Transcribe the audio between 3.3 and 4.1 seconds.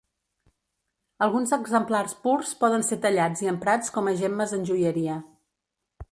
i emprats com